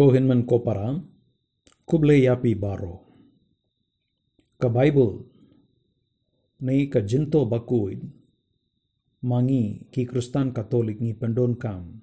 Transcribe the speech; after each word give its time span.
Kohinman 0.00 0.48
Kopara, 0.48 0.96
Yapi 1.84 2.56
Baro. 2.56 3.04
Ka 4.56 4.72
Bible 4.72 5.28
ni 6.64 6.88
ka 6.88 7.04
jinto 7.04 7.44
bakuid 7.44 8.00
mangi 9.20 9.92
ki 9.92 10.08
Kristen 10.08 10.56
Katolik 10.56 11.04
ni 11.04 11.12
pendon 11.12 11.52
kam. 11.60 12.00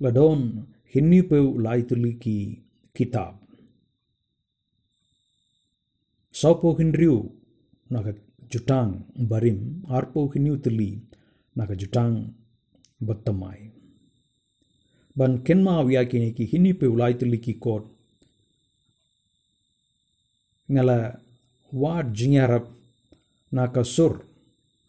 Ladon 0.00 0.64
hinni 0.88 1.20
peu 1.20 1.60
laituli 1.60 2.16
ki 2.16 2.64
kitab. 2.96 3.36
Saupo 6.32 6.80
hinriu 6.80 7.28
naka 7.92 8.16
jutang 8.48 9.04
barim 9.28 9.84
arpo 9.92 10.32
hinniu 10.32 10.56
tuli 10.64 10.96
naka 11.56 11.76
jutang 11.76 12.32
battamai. 13.04 13.79
Ban 15.16 15.42
kenma 15.46 15.80
awia 15.80 16.04
kini 16.10 16.30
ki 16.36 16.44
hinni 16.46 16.72
peu 16.74 16.94
laituli 16.96 17.38
ki 17.38 17.54
kot. 17.64 17.84
Ngala 20.70 21.18
wad 21.72 22.14
jingarap 22.14 22.66
naka 23.52 23.82
sur 23.84 24.22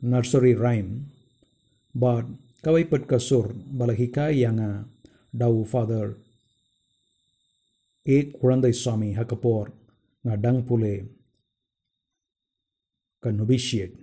nursery 0.02 0.54
rhyme 0.54 1.10
but 1.94 2.26
kawai 2.64 2.86
pat 2.86 3.04
kasur 3.10 3.50
bala 3.78 3.94
hikai 3.94 4.46
yang 4.46 4.86
dau 5.34 5.66
father. 5.66 6.18
Ek 8.06 8.34
kurandai 8.34 8.74
swami 8.74 9.14
hakapor 9.14 9.70
nga 10.26 10.38
dang 10.38 10.62
pule 10.66 10.96
ka 13.22 13.30
novitiate 13.30 13.98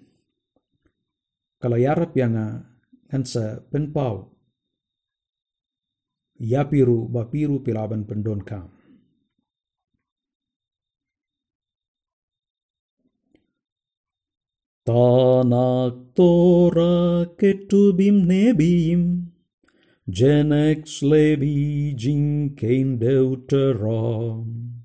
kala 1.58 1.78
yarap 1.78 2.14
yang 2.14 2.38
ngansa 3.10 3.66
penpau 3.70 4.37
yapiru 6.40 7.10
bapiru 7.10 7.62
pilaban 7.62 8.06
pendon 8.06 8.40
kam 8.46 8.70
Tanak 14.88 16.16
Torah 16.16 17.28
ketubim 17.36 18.24
nebim, 18.24 19.32
Genex 20.08 21.02
levi 21.02 21.92
jinkein 21.92 22.96
deuteron. 22.96 24.80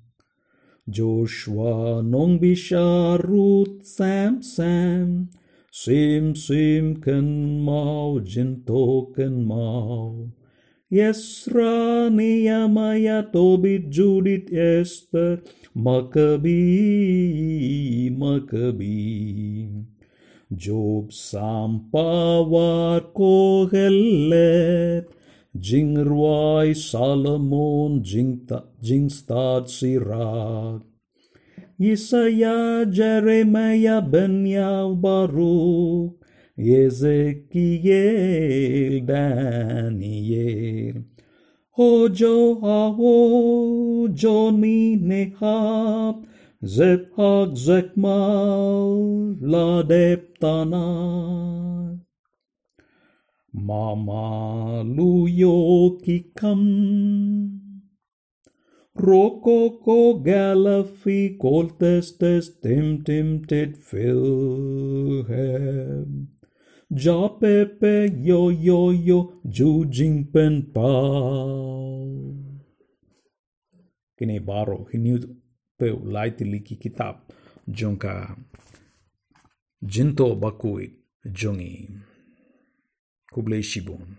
Joshua 0.84 2.02
nong 2.04 2.36
bisharut 2.36 3.80
sam 3.80 4.42
sam, 4.42 5.30
sim 5.72 6.36
sim 6.36 7.00
ken 7.00 7.64
mau 7.64 8.20
jinto 8.20 9.08
ken 9.16 9.40
mau. 9.48 10.28
Yesra 10.94 12.06
Nehemiah 12.06 13.26
Tobit 13.26 13.90
Judith 13.90 14.46
Esther 14.54 15.42
Maccabi 15.74 16.54
Maccabi 18.14 19.74
Job 20.54 21.10
Sampawar 21.10 23.10
Kohelet 23.10 25.10
Jingrwai 25.58 26.78
Salomon 26.78 27.98
Jingstad 28.78 29.66
Sirach 29.66 30.86
Isaiah 31.74 32.86
Jeremiah 32.86 33.98
Benyal 33.98 34.94
Baruch 34.94 36.22
Ezekiel 36.56 37.90
Daniel. 39.04 41.04
Hojo 41.76 42.60
Hawo 42.60 44.06
Joni 44.14 44.96
Nehab 44.96 46.24
Zephag 46.62 47.56
Zekmal 47.56 49.36
Ladeptana 49.42 50.84
Mama 53.52 54.84
Luyo 54.84 55.98
Kikam 56.00 57.60
Rokoko 58.96 60.22
Galafi 60.24 61.36
Coltestes 61.36 62.60
Tim 62.60 63.02
Tim 63.02 63.44
Tit 63.44 63.76
Philhem 63.76 65.24
Ja 66.90 67.28
Pepe 67.40 68.12
Yo 68.22 68.50
Yo 68.50 68.92
Yo 68.92 69.40
Ju 69.44 69.84
Jingpen 69.86 70.72
Pao. 70.72 72.12
Kini 74.16 74.40
baru 74.40 74.86
ini 74.92 75.18
pe 75.78 75.90
ulai 75.90 76.30
tiliki 76.36 76.76
kitab 76.76 77.26
jongka 77.66 78.36
jinto 79.82 80.36
bakui 80.36 80.94
jongi 81.24 81.88
kublai 83.32 83.62
shibun. 83.62 84.16